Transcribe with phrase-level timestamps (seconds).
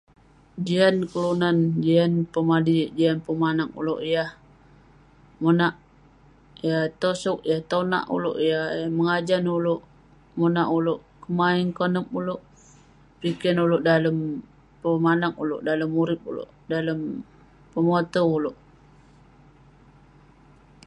[0.67, 4.29] Jian kelunan, jian pemadik, jian pemanag Ulouk yah
[5.41, 5.73] monak,
[6.65, 9.81] yah eh tosog, yah eh tonak ulouk, yah eh mengajan ulouk,
[10.39, 12.41] monak ulouk kemaeng konep ulouk,
[13.19, 14.17] piken ulouk dalem
[14.81, 16.99] pemanag ulouk, dalem Urip ulouk, dalem
[17.71, 18.57] pemotew ulouk.